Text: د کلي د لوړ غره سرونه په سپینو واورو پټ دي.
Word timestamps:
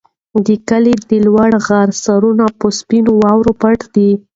د 0.45 0.47
کلي 0.69 0.93
د 1.09 1.11
لوړ 1.25 1.51
غره 1.65 1.93
سرونه 2.03 2.45
په 2.59 2.67
سپینو 2.79 3.11
واورو 3.21 3.51
پټ 3.61 3.79
دي. 3.95 4.11